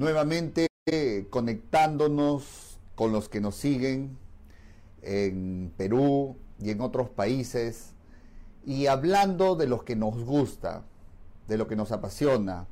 [0.00, 0.66] nuevamente
[1.28, 4.16] conectándonos con los que nos siguen
[5.02, 7.92] en Perú y en otros países
[8.64, 10.84] y hablando de lo que nos gusta,
[11.48, 12.66] de lo que nos apasiona,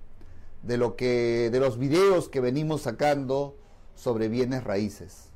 [0.62, 3.59] de lo que de los videos que venimos sacando
[3.95, 5.29] sobre bienes raíces.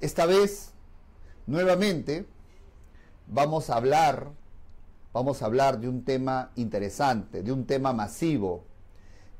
[0.00, 0.74] Esta vez
[1.46, 2.24] nuevamente
[3.26, 4.30] vamos a hablar
[5.12, 8.64] vamos a hablar de un tema interesante, de un tema masivo,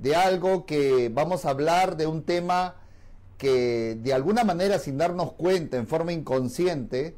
[0.02, 2.74] de algo que vamos a hablar de un tema
[3.38, 7.16] que de alguna manera sin darnos cuenta, en forma inconsciente,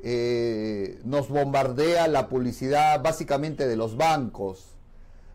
[0.00, 4.76] eh, nos bombardea la publicidad básicamente de los bancos,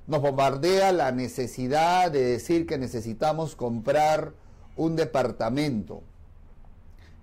[0.08, 4.32] nos bombardea la necesidad de decir que necesitamos comprar
[4.78, 6.04] un departamento.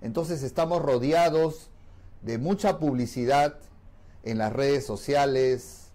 [0.01, 1.71] Entonces estamos rodeados
[2.21, 3.57] de mucha publicidad
[4.23, 5.87] en las redes sociales,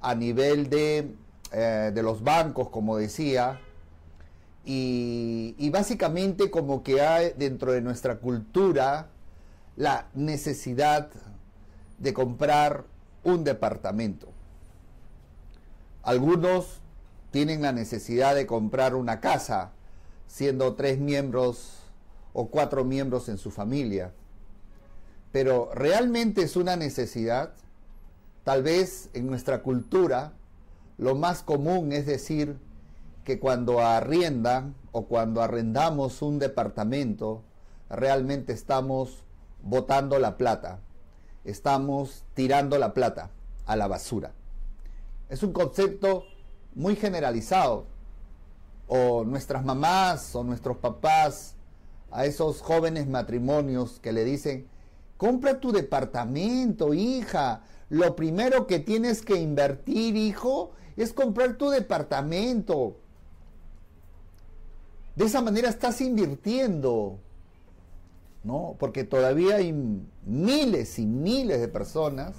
[0.00, 1.14] a nivel de,
[1.52, 3.60] eh, de los bancos, como decía,
[4.64, 9.08] y, y, básicamente como que hay dentro de nuestra cultura
[9.76, 11.08] la necesidad
[11.98, 12.84] de comprar
[13.24, 14.28] un departamento.
[16.02, 16.80] Algunos
[17.30, 19.72] tienen la necesidad de comprar una casa,
[20.26, 21.78] siendo tres miembros
[22.32, 24.12] o cuatro miembros en su familia.
[25.32, 27.52] Pero realmente es una necesidad.
[28.44, 30.32] Tal vez en nuestra cultura
[30.98, 32.58] lo más común es decir
[33.24, 37.42] que cuando arriendan o cuando arrendamos un departamento,
[37.88, 39.22] realmente estamos
[39.62, 40.80] botando la plata,
[41.44, 43.30] estamos tirando la plata
[43.66, 44.32] a la basura.
[45.28, 46.24] Es un concepto
[46.74, 47.86] muy generalizado.
[48.86, 51.54] O nuestras mamás o nuestros papás
[52.10, 54.66] a esos jóvenes matrimonios que le dicen,
[55.18, 57.60] compra tu departamento, hija,
[57.90, 62.96] lo primero que tienes que invertir, hijo, es comprar tu departamento.
[65.16, 67.18] De esa manera estás invirtiendo,
[68.44, 68.76] ¿no?
[68.78, 69.72] Porque todavía hay
[70.24, 72.34] miles y miles de personas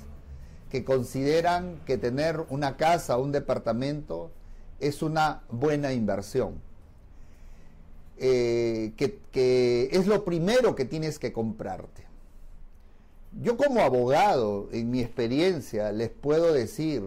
[0.70, 4.32] que consideran que tener una casa o un departamento
[4.80, 6.62] es una buena inversión.
[8.18, 12.09] Eh, que, que es lo primero que tienes que comprarte.
[13.32, 17.04] Yo como abogado, en mi experiencia, les puedo decir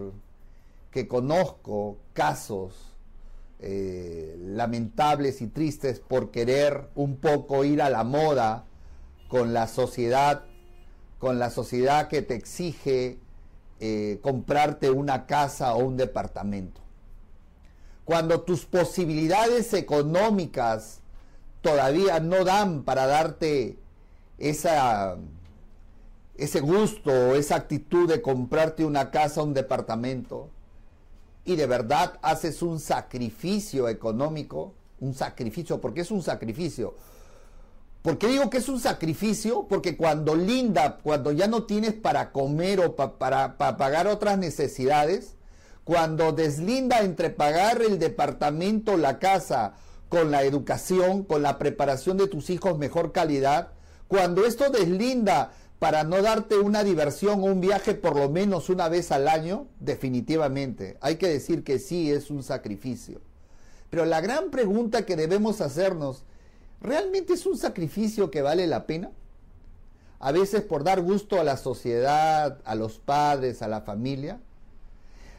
[0.91, 2.93] que conozco casos
[3.59, 8.65] eh, lamentables y tristes por querer un poco ir a la moda
[9.29, 10.45] con la sociedad,
[11.19, 13.19] con la sociedad que te exige
[13.81, 16.81] eh, comprarte una casa o un departamento.
[18.05, 21.01] Cuando tus posibilidades económicas
[21.63, 23.77] todavía no dan para darte
[24.39, 25.17] esa
[26.37, 30.49] ese gusto, esa actitud de comprarte una casa, un departamento,
[31.45, 36.95] y de verdad haces un sacrificio económico, un sacrificio, porque es un sacrificio.
[38.03, 39.67] ¿Por qué digo que es un sacrificio?
[39.69, 45.37] Porque cuando linda, cuando ya no tienes para comer o para, para pagar otras necesidades,
[45.85, 49.75] cuando deslinda entre pagar el departamento, la casa,
[50.09, 53.71] con la educación, con la preparación de tus hijos mejor calidad,
[54.09, 58.89] cuando esto deslinda para no darte una diversión o un viaje por lo menos una
[58.89, 60.97] vez al año, definitivamente.
[61.01, 63.21] Hay que decir que sí es un sacrificio.
[63.91, 66.23] Pero la gran pregunta que debemos hacernos,
[66.81, 69.11] ¿realmente es un sacrificio que vale la pena?
[70.21, 74.39] A veces por dar gusto a la sociedad, a los padres, a la familia.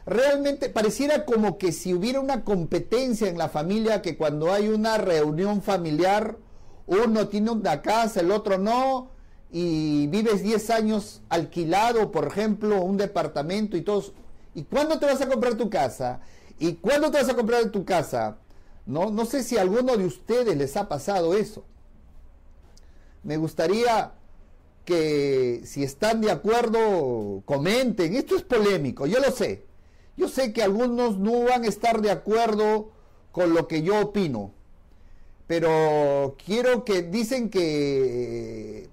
[0.04, 4.98] Realmente pareciera como que si hubiera una competencia en la familia, que cuando hay una
[4.98, 6.36] reunión familiar,
[6.86, 9.13] uno tiene una casa, el otro no,
[9.56, 14.12] y vives 10 años alquilado, por ejemplo, un departamento y todos.
[14.52, 16.18] ¿Y cuándo te vas a comprar tu casa?
[16.58, 18.38] ¿Y cuándo te vas a comprar tu casa?
[18.84, 21.64] No, no sé si a alguno de ustedes les ha pasado eso.
[23.22, 24.14] Me gustaría
[24.84, 28.16] que si están de acuerdo, comenten.
[28.16, 29.62] Esto es polémico, yo lo sé.
[30.16, 32.90] Yo sé que algunos no van a estar de acuerdo
[33.30, 34.50] con lo que yo opino.
[35.46, 38.92] Pero quiero que dicen que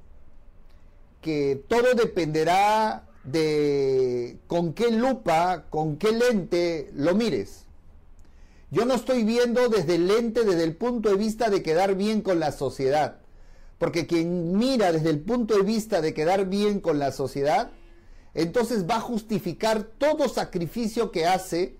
[1.22, 7.66] que todo dependerá de con qué lupa, con qué lente lo mires.
[8.72, 12.22] Yo no estoy viendo desde el lente, desde el punto de vista de quedar bien
[12.22, 13.18] con la sociedad.
[13.78, 17.72] Porque quien mira desde el punto de vista de quedar bien con la sociedad,
[18.34, 21.76] entonces va a justificar todo sacrificio que hace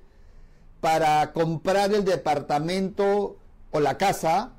[0.82, 3.38] para comprar el departamento
[3.72, 4.54] o la casa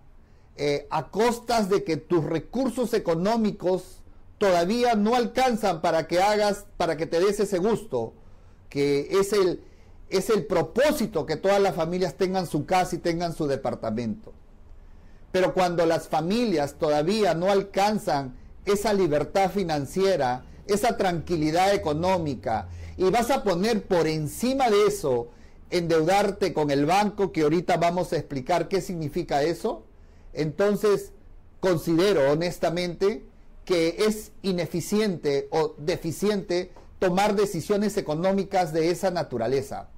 [0.56, 4.01] eh, a costas de que tus recursos económicos
[4.42, 8.12] todavía no alcanzan para que hagas, para que te des ese gusto,
[8.68, 9.62] que es el,
[10.10, 14.32] es el propósito que todas las familias tengan su casa y tengan su departamento.
[15.30, 18.34] Pero cuando las familias todavía no alcanzan
[18.64, 25.28] esa libertad financiera, esa tranquilidad económica, y vas a poner por encima de eso
[25.70, 29.84] endeudarte con el banco, que ahorita vamos a explicar qué significa eso,
[30.32, 31.12] entonces
[31.60, 33.30] considero honestamente
[33.64, 39.88] que es ineficiente o deficiente tomar decisiones económicas de esa naturaleza.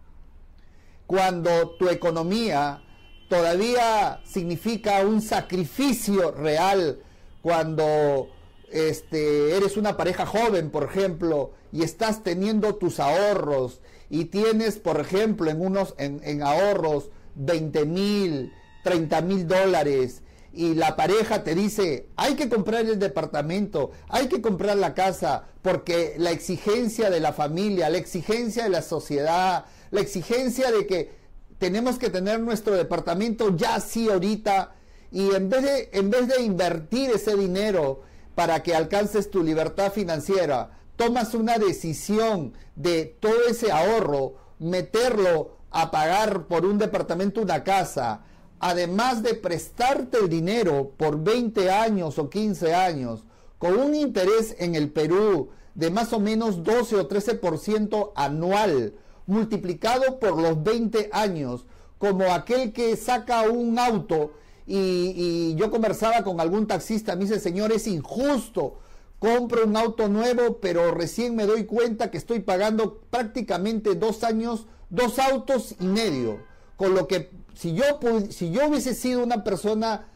[1.07, 2.83] Cuando tu economía
[3.29, 7.01] todavía significa un sacrificio real,
[7.43, 8.29] cuando
[8.71, 15.01] este, eres una pareja joven, por ejemplo, y estás teniendo tus ahorros y tienes, por
[15.01, 18.53] ejemplo, en unos en, en ahorros 20 mil,
[18.83, 20.23] 30 mil dólares
[20.55, 25.45] y la pareja te dice, hay que comprar el departamento, hay que comprar la casa,
[25.63, 31.13] porque la exigencia de la familia, la exigencia de la sociedad, la exigencia de que
[31.59, 34.75] tenemos que tener nuestro departamento ya sí ahorita,
[35.11, 38.03] y en vez de, en vez de invertir ese dinero
[38.35, 45.91] para que alcances tu libertad financiera, tomas una decisión de todo ese ahorro, meterlo a
[45.91, 48.23] pagar por un departamento, una casa,
[48.65, 53.25] además de prestarte el dinero por 20 años o 15 años,
[53.59, 58.95] con un interés en el Perú de más o menos 12 o 13% anual,
[59.27, 61.67] multiplicado por los 20 años,
[61.99, 64.33] como aquel que saca un auto
[64.67, 68.79] y, yo conversaba con algún taxista, me dice, señor, es injusto,
[69.19, 74.67] compro un auto nuevo, pero recién me doy cuenta que estoy pagando prácticamente dos años,
[74.89, 77.85] dos autos y medio, con lo que si yo,
[78.31, 80.09] si yo hubiese sido una persona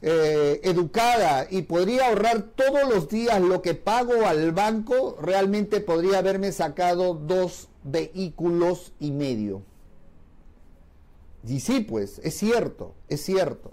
[0.00, 6.18] eh, educada y podría ahorrar todos los días lo que pago al banco, realmente podría
[6.18, 9.62] haberme sacado dos vehículos y medio.
[11.46, 13.72] Y sí, pues, es cierto, es cierto,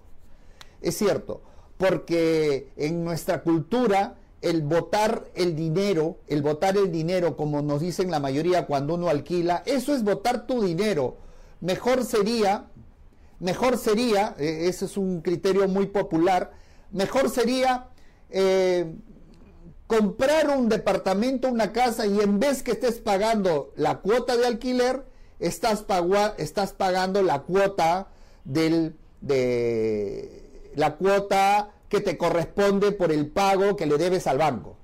[0.81, 1.41] es cierto,
[1.77, 8.09] porque en nuestra cultura el votar el dinero, el votar el dinero, como nos dicen
[8.11, 11.17] la mayoría cuando uno alquila, eso es votar tu dinero
[11.61, 12.65] mejor sería,
[13.39, 16.51] mejor sería, eh, ese es un criterio muy popular,
[16.91, 17.87] mejor sería
[18.29, 18.93] eh,
[19.87, 25.05] comprar un departamento, una casa y en vez que estés pagando la cuota de alquiler,
[25.39, 25.85] estás,
[26.37, 28.07] estás pagando la cuota
[28.43, 34.75] del, de la cuota que te corresponde por el pago que le debes al banco.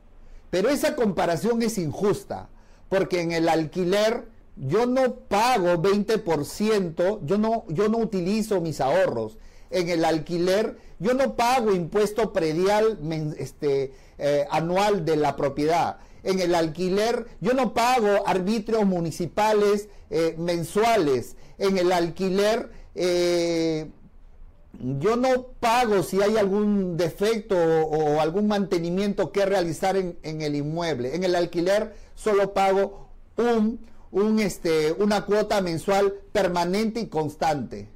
[0.50, 2.50] Pero esa comparación es injusta,
[2.90, 4.28] porque en el alquiler
[4.62, 9.38] yo no pago 20%, yo no, yo no utilizo mis ahorros.
[9.72, 13.00] En el alquiler, yo no pago impuesto predial
[13.40, 15.98] este, eh, anual de la propiedad.
[16.24, 21.38] En el alquiler, yo no pago arbitrios municipales eh, mensuales.
[21.58, 23.90] En el alquiler, eh,
[24.80, 30.56] yo no pago si hay algún defecto o, algún mantenimiento que realizar en, en el
[30.56, 31.16] inmueble.
[31.16, 37.90] En el alquiler, solo pago un un, este, una cuota mensual permanente y constante.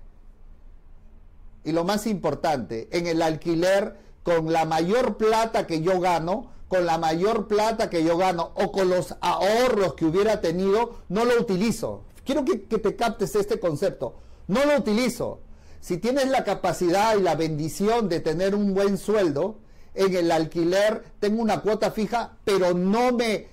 [1.64, 6.86] Y lo más importante, en el alquiler, con la mayor plata que yo gano, con
[6.86, 11.40] la mayor plata que yo gano o con los ahorros que hubiera tenido, no lo
[11.40, 12.04] utilizo.
[12.24, 14.16] Quiero que, que te captes este concepto.
[14.48, 15.40] No lo utilizo.
[15.80, 19.58] Si tienes la capacidad y la bendición de tener un buen sueldo,
[19.96, 23.48] en el alquiler tengo una cuota fija, pero no me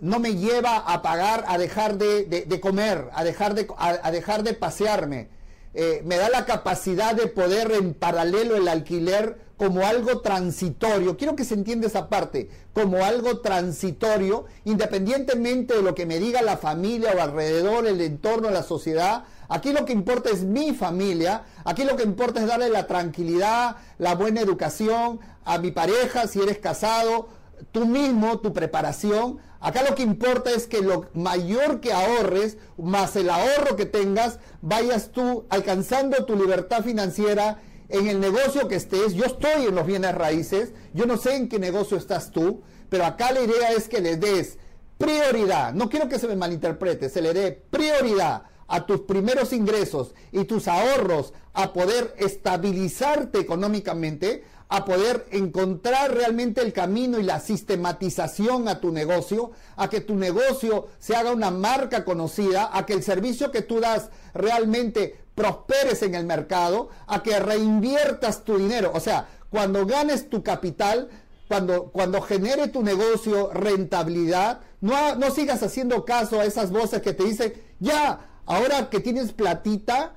[0.00, 4.54] no me lleva a pagar, a dejar de, comer, a dejar de, a, dejar de
[4.54, 5.28] pasearme.
[5.74, 11.16] Eh, me da la capacidad de poder en paralelo el alquiler como algo transitorio.
[11.16, 16.42] Quiero que se entienda esa parte, como algo transitorio, independientemente de lo que me diga
[16.42, 19.24] la familia o alrededor, el entorno, la sociedad.
[19.48, 23.76] Aquí lo que importa es mi familia, aquí lo que importa es darle la tranquilidad,
[23.98, 27.28] la buena educación a mi pareja, si eres casado,
[27.72, 33.16] tú mismo, tu preparación, Acá lo que importa es que lo mayor que ahorres, más
[33.16, 39.14] el ahorro que tengas, vayas tú alcanzando tu libertad financiera en el negocio que estés.
[39.14, 43.04] Yo estoy en los bienes raíces, yo no sé en qué negocio estás tú, pero
[43.04, 44.58] acá la idea es que le des
[44.96, 45.74] prioridad.
[45.74, 50.44] No quiero que se me malinterprete, se le dé prioridad a tus primeros ingresos y
[50.44, 58.68] tus ahorros a poder estabilizarte económicamente, a poder encontrar realmente el camino y la sistematización
[58.68, 63.02] a tu negocio, a que tu negocio se haga una marca conocida, a que el
[63.02, 68.92] servicio que tú das realmente prosperes en el mercado, a que reinviertas tu dinero.
[68.94, 71.08] O sea, cuando ganes tu capital,
[71.48, 77.14] cuando, cuando genere tu negocio rentabilidad, no, no sigas haciendo caso a esas voces que
[77.14, 80.14] te dicen, ya, ahora que tienes platita,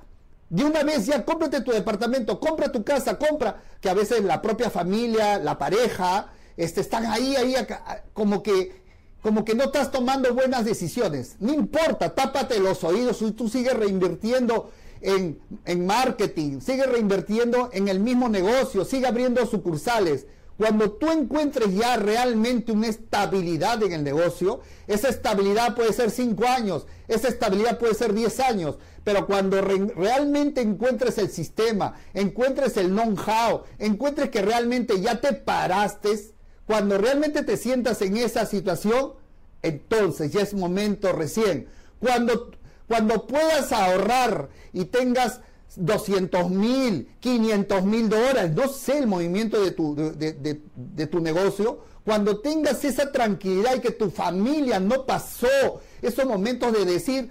[0.48, 4.42] de una vez ya cómprate tu departamento, compra tu casa, compra, que a veces la
[4.42, 7.54] propia familia, la pareja, este, están ahí, ahí,
[8.12, 8.82] como que,
[9.22, 11.36] como que no estás tomando buenas decisiones.
[11.40, 14.70] No importa, tápate los oídos, y tú sigues reinvirtiendo
[15.00, 20.26] en, en marketing, sigues reinvirtiendo en el mismo negocio, sigue abriendo sucursales.
[20.58, 26.46] Cuando tú encuentres ya realmente una estabilidad en el negocio, esa estabilidad puede ser 5
[26.46, 32.88] años, esa estabilidad puede ser 10 años, pero cuando realmente encuentres el sistema, encuentres el
[32.88, 36.32] know-how, encuentres que realmente ya te paraste,
[36.66, 39.14] cuando realmente te sientas en esa situación,
[39.62, 41.66] entonces ya es momento recién.
[41.98, 42.50] Cuando,
[42.86, 45.40] cuando puedas ahorrar y tengas
[45.76, 52.40] 200 mil, 500 mil dólares, no sé el movimiento de tu, de, tu negocio, cuando
[52.40, 57.30] tengas esa tranquilidad y que tu familia no pasó esos momentos de decir,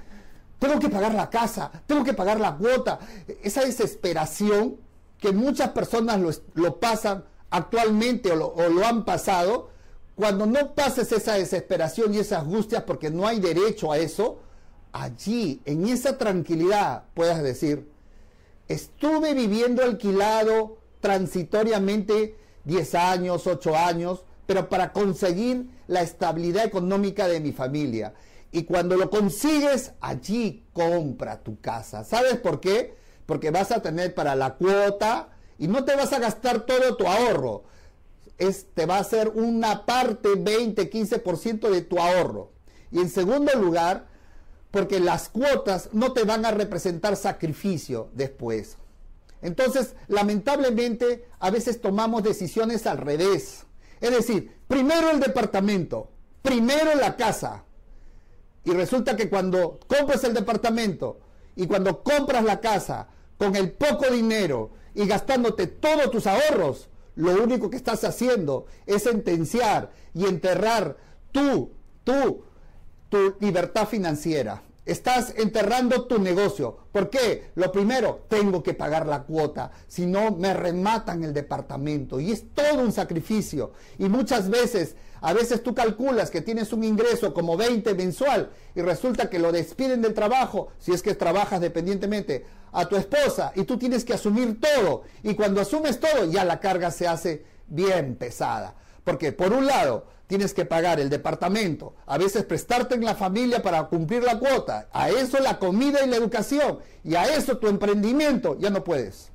[0.59, 2.99] tengo que pagar la casa, tengo que pagar la cuota,
[3.43, 4.77] esa desesperación
[5.19, 6.19] que muchas personas
[6.53, 9.69] lo, pasan actualmente o lo, o lo han pasado,
[10.15, 14.39] cuando no pases esa desesperación y esas angustias porque no hay derecho a eso,
[14.91, 17.91] allí, en esa tranquilidad, puedas decir,
[18.71, 27.41] Estuve viviendo alquilado transitoriamente 10 años, 8 años, pero para conseguir la estabilidad económica de
[27.41, 28.13] mi familia.
[28.49, 32.05] Y cuando lo consigues, allí compra tu casa.
[32.05, 32.95] ¿Sabes por qué?
[33.25, 37.07] Porque vas a tener para la cuota y no te vas a gastar todo tu
[37.07, 37.65] ahorro.
[38.37, 42.53] Es, te va a ser una parte, 20, 15% de tu ahorro.
[42.89, 44.07] Y en segundo lugar,
[44.71, 48.77] porque las cuotas no te van a representar sacrificio después.
[49.41, 53.65] Entonces, lamentablemente, a veces tomamos decisiones al revés.
[53.99, 56.09] Es decir, primero el departamento,
[56.41, 57.65] primero la casa.
[58.63, 61.19] Y resulta que cuando compras el departamento
[61.55, 67.43] y cuando compras la casa con el poco dinero y gastándote todos tus ahorros, lo
[67.43, 70.97] único que estás haciendo es sentenciar y enterrar
[71.31, 71.71] tú,
[72.03, 72.43] tú,
[73.11, 74.63] tu libertad financiera.
[74.85, 76.77] Estás enterrando tu negocio.
[76.91, 77.51] ¿Por qué?
[77.55, 82.19] Lo primero, tengo que pagar la cuota, si no me rematan el departamento.
[82.19, 83.73] Y es todo un sacrificio.
[83.99, 88.81] Y muchas veces, a veces tú calculas que tienes un ingreso como 20 mensual y
[88.81, 93.65] resulta que lo despiden del trabajo, si es que trabajas dependientemente, a tu esposa y
[93.65, 95.03] tú tienes que asumir todo.
[95.21, 98.75] Y cuando asumes todo, ya la carga se hace bien pesada.
[99.03, 103.61] Porque por un lado, tienes que pagar el departamento, a veces prestarte en la familia
[103.61, 107.67] para cumplir la cuota, a eso la comida y la educación, y a eso tu
[107.67, 109.29] emprendimiento, ya no puedes.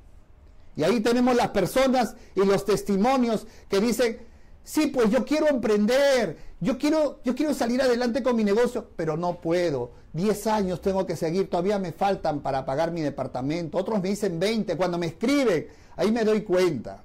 [0.75, 4.19] Y ahí tenemos las personas y los testimonios que dicen,
[4.63, 9.17] sí, pues yo quiero emprender, yo quiero, yo quiero salir adelante con mi negocio, pero
[9.17, 9.91] no puedo.
[10.13, 13.77] 10 años tengo que seguir, todavía me faltan para pagar mi departamento.
[13.77, 17.03] Otros me dicen 20, cuando me escriben, ahí me doy cuenta.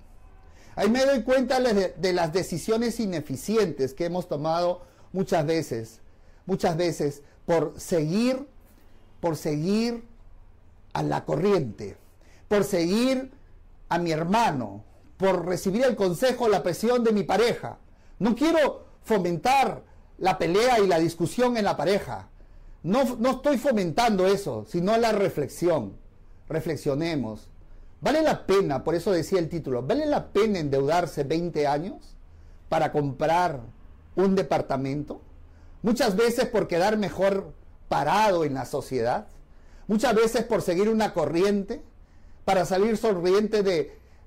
[0.74, 6.00] Ahí me doy cuenta de, las decisiones ineficientes que hemos tomado muchas veces,
[6.46, 8.46] muchas veces por seguir,
[9.20, 10.04] por seguir
[10.94, 11.96] a la corriente,
[12.48, 13.32] por seguir
[13.88, 14.84] a mi hermano,
[15.18, 17.78] por recibir el consejo, la presión de mi pareja.
[18.18, 19.84] No quiero fomentar
[20.18, 22.28] la pelea y la discusión en la pareja.
[22.82, 25.96] No, no estoy fomentando eso, sino la reflexión.
[26.48, 27.51] Reflexionemos.
[28.02, 32.16] ¿Vale la pena, por eso decía el título, ¿vale la pena endeudarse 20 años
[32.68, 33.60] para comprar
[34.16, 35.22] un departamento?
[35.82, 37.54] Muchas veces por quedar mejor
[37.88, 39.28] parado en la sociedad,
[39.86, 41.80] muchas veces por seguir una corriente,
[42.44, 43.78] para salir sonriente de,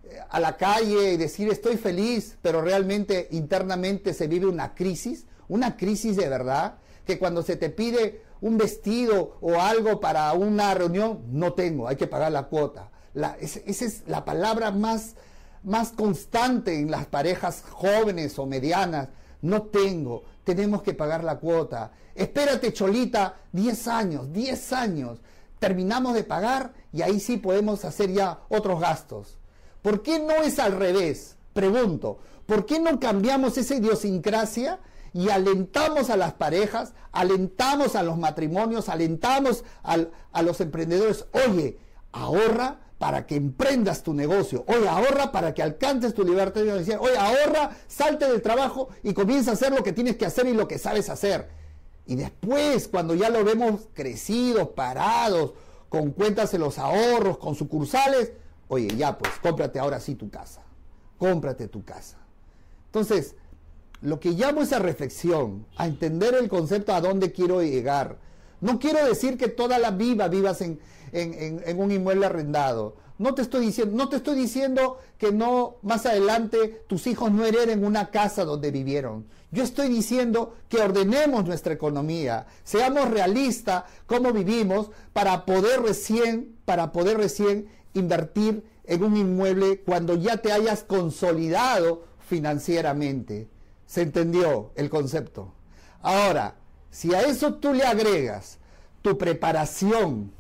[0.05, 5.25] eh, a la calle y decir estoy feliz, pero realmente internamente se vive una crisis,
[5.50, 10.74] una crisis de verdad, que cuando se te pide un vestido o algo para una
[10.74, 12.91] reunión, no tengo, hay que pagar la cuota
[13.39, 15.15] esa es la palabra más,
[15.63, 19.10] más constante en las parejas jóvenes o medianas.
[19.41, 21.91] No tengo, tenemos que pagar la cuota.
[22.13, 25.19] Espérate, Cholita, 10 años, 10 años.
[25.60, 29.38] Terminamos de pagar y ahí sí podemos hacer ya otros gastos.
[29.81, 31.38] ¿Por qué no es al revés?
[31.53, 34.79] Pregunto, ¿por qué no cambiamos esa idiosincrasia
[35.13, 41.25] y alentamos a las parejas, alentamos a los matrimonios, alentamos a los emprendedores?
[41.31, 41.79] Oye,
[42.12, 44.63] ahorra para que emprendas tu negocio.
[44.67, 46.99] Hoy ahorra para que alcances tu libertad financiera.
[46.99, 50.53] Hoy ahorra, salte del trabajo y comienza a hacer lo que tienes que hacer y
[50.53, 51.49] lo que sabes hacer.
[52.07, 55.53] Y después, cuando ya lo vemos crecidos, parados,
[55.89, 58.31] con cuentas en los ahorros, con sucursales,
[58.67, 60.61] oye, ya pues, cómprate ahora sí tu casa.
[61.17, 62.17] Cómprate tu casa.
[62.87, 63.35] Entonces,
[64.01, 68.17] lo que llamo esa reflexión, a entender el concepto a dónde quiero llegar.
[68.62, 70.79] No quiero decir que toda la vida vivas en,
[71.12, 72.95] en un inmueble arrendado.
[73.17, 77.45] No te estoy diciendo, no te estoy diciendo que no más adelante tus hijos no
[77.45, 79.25] hereden una casa donde vivieron.
[79.51, 86.91] Yo estoy diciendo que ordenemos nuestra economía, seamos realistas cómo vivimos para poder recién, para
[86.91, 93.47] poder recién invertir en un inmueble cuando ya te hayas consolidado financieramente.
[93.85, 95.53] ¿Se entendió el concepto?
[96.01, 96.55] Ahora,
[96.95, 98.57] si a eso tú le agregas
[99.01, 100.31] tu preparación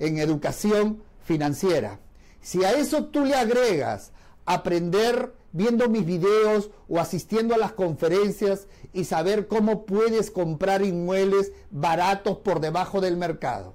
[0.00, 2.00] en educación financiera,
[2.40, 4.10] si a eso tú le agregas
[4.44, 11.52] aprender viendo mis videos o asistiendo a las conferencias y saber cómo puedes comprar inmuebles
[11.70, 13.74] baratos por debajo del mercado,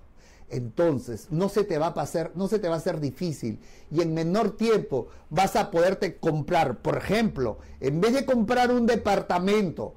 [0.49, 4.01] entonces no se te va a pasar, no se te va a hacer difícil y
[4.01, 9.93] en menor tiempo vas a poderte comprar, por ejemplo, en vez de comprar un departamento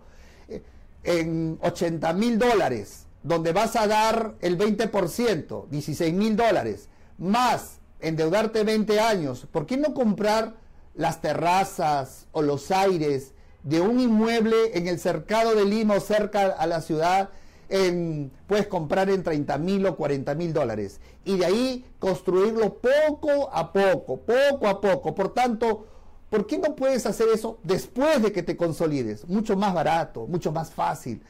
[1.05, 6.89] en 80 mil dólares, donde vas a dar el 20%, 16 mil dólares,
[7.19, 10.55] más endeudarte 20 años, ¿por qué no comprar
[10.95, 16.47] las terrazas o los aires de un inmueble en el cercado de Lima o cerca
[16.47, 17.31] a la ciudad?
[17.71, 23.51] En, puedes comprar en 30 mil o 40 mil dólares y de ahí construirlo poco
[23.53, 25.15] a poco, poco a poco.
[25.15, 25.87] Por tanto,
[26.31, 29.27] ¿por qué no puedes hacer eso después de que te consolides?
[29.29, 31.23] Mucho más barato, mucho más fácil.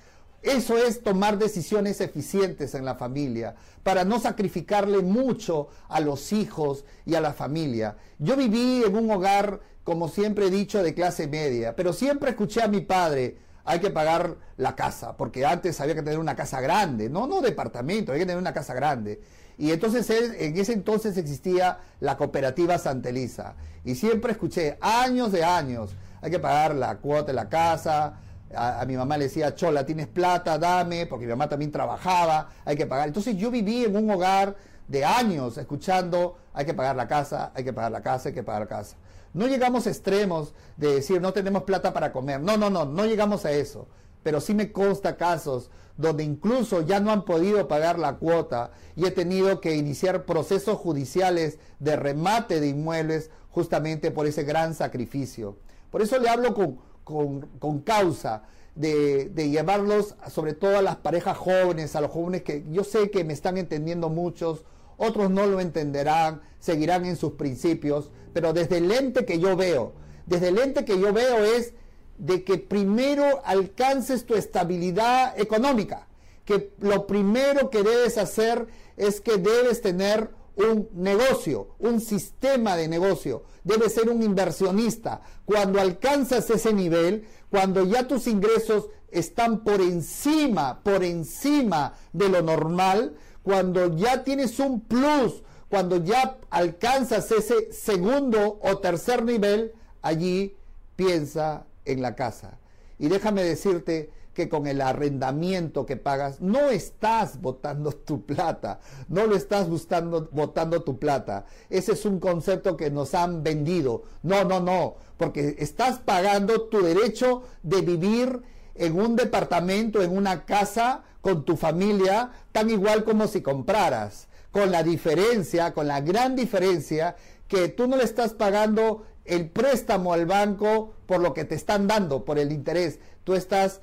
[0.42, 6.84] Eso es tomar decisiones eficientes en la familia, para no sacrificarle mucho a los hijos
[7.04, 7.96] y a la familia.
[8.18, 12.62] Yo viví en un hogar, como siempre he dicho, de clase media, pero siempre escuché
[12.62, 16.60] a mi padre, hay que pagar la casa, porque antes había que tener una casa
[16.60, 19.20] grande, no, no departamento, hay que tener una casa grande.
[19.58, 23.56] Y entonces en ese entonces existía la cooperativa Santa Elisa.
[23.84, 28.20] Y siempre escuché, años de años, hay que pagar la cuota de la casa,
[28.54, 32.76] a, mi mamá le decía, Chola, tienes plata, dame, porque mi mamá también trabajaba, hay
[32.76, 33.08] que pagar.
[33.08, 37.64] Entonces yo viví en un hogar de años escuchando, hay que pagar la casa, hay
[37.64, 38.96] que pagar la casa, hay que pagar la casa.
[39.34, 42.40] No llegamos a extremos de decir, no tenemos plata para comer.
[42.40, 43.86] No, no, no, no llegamos a eso.
[44.28, 49.06] Pero sí me consta casos donde incluso ya no han podido pagar la cuota y
[49.06, 55.56] he tenido que iniciar procesos judiciales de remate de inmuebles justamente por ese gran sacrificio.
[55.90, 58.42] Por eso le hablo con, con, causa
[58.74, 63.24] de, llevarlos sobre todo a las parejas jóvenes, a los jóvenes que yo sé que
[63.24, 64.66] me están entendiendo muchos,
[64.98, 69.94] otros no lo entenderán, seguirán en sus principios, pero desde el lente que yo veo,
[70.26, 71.72] desde el lente que yo veo es
[72.18, 76.06] de que primero alcances tu estabilidad económica,
[76.44, 82.88] que lo primero que debes hacer es que debes tener un negocio, un sistema de
[82.88, 85.20] negocio, debes ser un inversionista.
[85.44, 92.42] Cuando alcanzas ese nivel, cuando ya tus ingresos están por encima, por encima de lo
[92.42, 100.56] normal, cuando ya tienes un plus, cuando ya alcanzas ese segundo o tercer nivel, allí
[100.96, 102.58] piensa en la casa.
[102.98, 109.26] Y déjame decirte que con el arrendamiento que pagas no estás botando tu plata, no
[109.26, 111.44] lo estás buscando, botando tu plata.
[111.70, 114.04] Ese es un concepto que nos han vendido.
[114.22, 118.42] No, no, no, porque estás pagando tu derecho de vivir
[118.76, 124.70] en un departamento, en una casa con tu familia, tan igual como si compraras, con
[124.70, 127.16] la diferencia, con la gran diferencia
[127.48, 131.86] que tú no le estás pagando el préstamo al banco por lo que te están
[131.86, 132.98] dando, por el interés.
[133.24, 133.80] Tú estás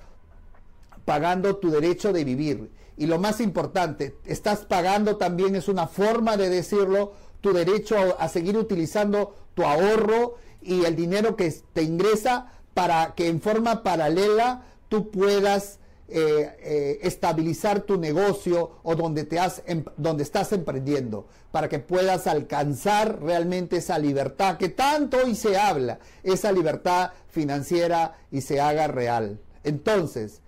[1.05, 2.71] pagando tu derecho de vivir.
[2.97, 8.27] Y lo más importante, estás pagando también, es una forma de decirlo, tu derecho a,
[8.27, 14.63] seguir utilizando tu ahorro y el dinero que te ingresa para que en forma paralela
[14.89, 21.27] tú puedas eh, eh, estabilizar tu negocio o donde, te has, em, donde estás emprendiendo,
[21.51, 28.17] para que puedas alcanzar realmente esa libertad que tanto hoy se habla, esa libertad financiera
[28.29, 29.39] y se haga real.
[29.63, 30.41] Entonces,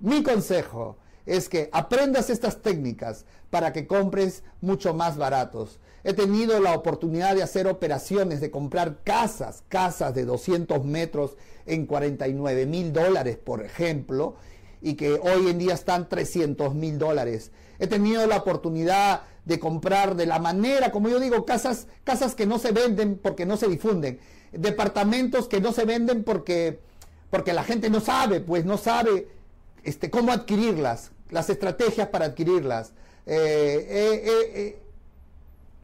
[0.00, 0.96] mi consejo
[1.26, 5.78] es que aprendas estas técnicas para que compres mucho más baratos.
[6.02, 11.86] He tenido la oportunidad de hacer operaciones, de comprar casas, casas de 200 metros en
[11.86, 14.34] 49 mil dólares, por ejemplo,
[14.84, 17.50] y que hoy en día están 300 mil dólares.
[17.78, 22.44] He tenido la oportunidad de comprar de la manera, como yo digo, casas, casas que
[22.44, 24.20] no se venden porque no se difunden,
[24.52, 26.80] departamentos que no se venden porque,
[27.30, 29.26] porque la gente no sabe, pues no sabe
[29.84, 32.92] este, cómo adquirirlas, las estrategias para adquirirlas.
[33.24, 34.78] Eh,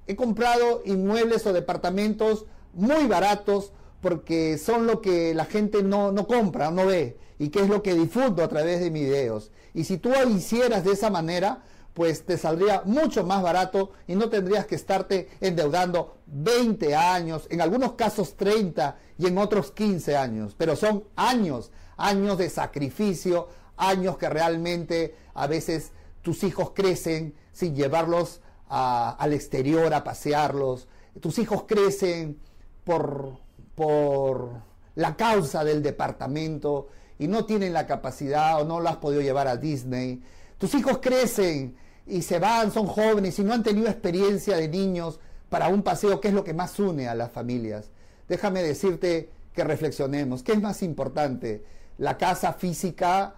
[0.07, 6.27] he comprado inmuebles o departamentos muy baratos porque son lo que la gente no, no
[6.27, 9.51] compra, no ve, y que es lo que difundo a través de mis videos.
[9.75, 11.63] Y si tú hicieras de esa manera,
[11.95, 17.61] pues te saldría mucho más barato y no tendrías que estarte endeudando 20 años, en
[17.61, 20.55] algunos casos 30 y en otros 15 años.
[20.57, 27.75] Pero son años, años de sacrificio, años que realmente a veces tus hijos crecen sin
[27.75, 30.87] llevarlos al exterior a pasearlos.
[31.21, 32.39] Tus hijos crecen
[32.85, 33.39] por,
[33.81, 34.51] por
[34.97, 36.89] la causa del departamento
[37.19, 40.23] y no tienen la capacidad o no lo has podido llevar a Disney.
[40.59, 45.19] Tus hijos crecen y se van, son jóvenes y no han tenido experiencia de niños
[45.49, 47.89] para un paseo, que es lo que más une a las familias.
[48.29, 50.43] Déjame decirte que reflexionemos.
[50.43, 51.65] ¿Qué es más importante?
[51.97, 53.35] ¿La casa física,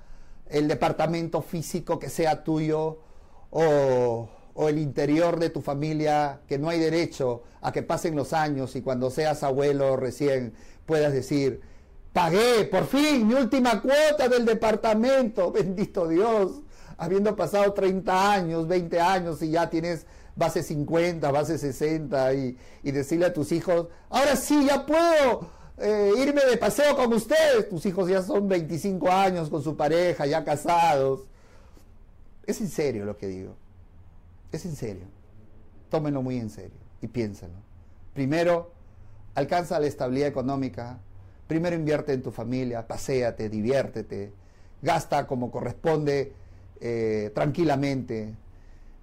[0.48, 2.98] el departamento físico que sea tuyo
[3.52, 8.32] o, o el interior de tu familia que no hay derecho a que pasen los
[8.32, 10.52] años y cuando seas abuelo recién
[10.86, 11.60] puedas decir,
[12.12, 16.60] pagué por fin mi última cuota del departamento, bendito Dios,
[16.98, 23.26] habiendo pasado 30 años, 20 años y ya tienes base 50, base 60 y, decirle
[23.26, 27.68] a tus hijos, ahora sí, ya puedo eh, irme de paseo con ustedes.
[27.68, 31.22] Tus hijos ya son 25 años con su pareja, ya casados.
[32.46, 33.54] Es en serio lo que digo.
[34.52, 35.06] Es en serio.
[35.88, 37.54] Tómenlo muy en serio y piénsalo.
[38.14, 38.72] Primero,
[39.34, 40.98] alcanza la estabilidad económica.
[41.48, 44.32] Primero invierte en tu familia, paséate, diviértete,
[44.80, 46.32] gasta como corresponde
[46.80, 48.34] eh, tranquilamente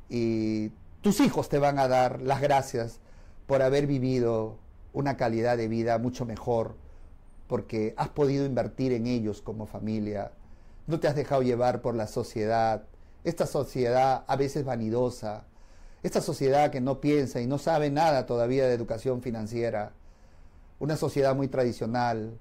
[0.09, 0.69] y
[1.01, 2.99] tus hijos te van a dar las gracias
[3.45, 4.57] por haber vivido
[4.93, 6.75] una calidad de vida mucho mejor,
[7.47, 10.31] porque has podido invertir en ellos como familia,
[10.87, 12.83] no te has dejado llevar por la sociedad,
[13.23, 15.43] esta sociedad a veces vanidosa,
[16.03, 19.91] esta sociedad que no piensa y no sabe nada todavía de educación financiera,
[20.79, 22.39] una sociedad muy tradicional,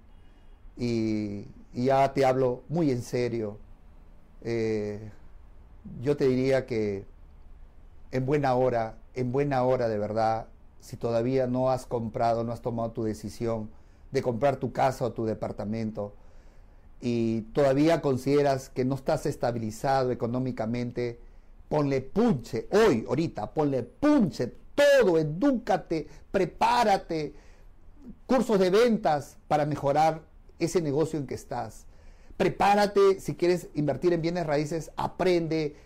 [0.78, 3.58] y, ya te hablo muy en serio.
[4.42, 5.10] Eh,
[6.00, 7.04] yo te diría que
[8.10, 10.46] en buena hora, en buena hora de verdad,
[10.80, 13.70] si todavía no has comprado, no has tomado tu decisión
[14.12, 16.14] de comprar tu casa o tu departamento
[17.00, 21.20] y todavía consideras que no estás estabilizado económicamente,
[21.68, 27.34] ponle punche, hoy, ahorita, ponle punche, todo, edúcate, prepárate,
[28.26, 30.22] cursos de ventas para mejorar
[30.58, 31.86] ese negocio en que estás.
[32.36, 35.76] Prepárate, si quieres invertir en bienes raíces, aprende,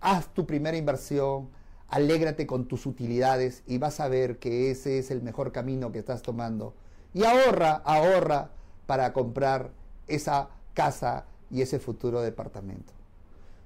[0.00, 1.48] haz tu primera inversión,
[1.88, 5.98] alégrate con tus utilidades y vas a ver que ese es el mejor camino que
[5.98, 6.74] estás tomando.
[7.14, 8.50] Y ahorra, ahorra
[8.86, 9.70] para comprar
[10.06, 10.48] esa
[10.80, 12.94] casa y ese futuro departamento.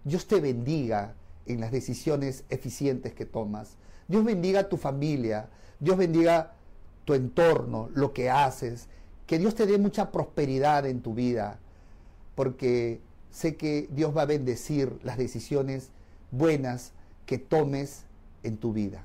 [0.03, 1.15] Dios te bendiga
[1.47, 3.77] en las decisiones eficientes que tomas.
[4.09, 5.49] Dios bendiga tu familia.
[5.79, 6.55] Dios bendiga
[7.05, 8.89] tu entorno, lo que haces.
[9.29, 11.61] Que Dios te dé mucha prosperidad en tu vida
[12.35, 13.01] porque
[13.31, 15.91] sé que Dios va a bendecir las decisiones
[16.33, 16.93] buenas
[17.27, 18.07] que tomes
[18.43, 19.05] en tu vida.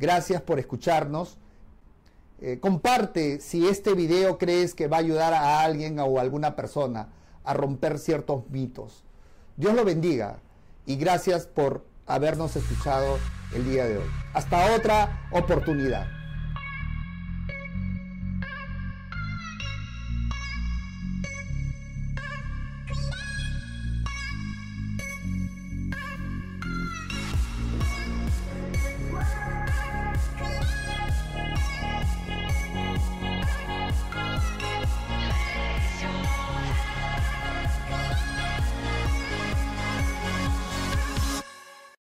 [0.00, 1.38] Gracias por escucharnos.
[2.40, 6.56] Eh, comparte si este video crees que va a ayudar a alguien o a alguna
[6.56, 7.10] persona
[7.48, 9.04] a romper ciertos mitos.
[9.56, 10.36] Dios lo bendiga
[10.84, 13.18] y gracias por habernos escuchado
[13.54, 14.10] el día de hoy.
[14.34, 16.17] Hasta otra oportunidad.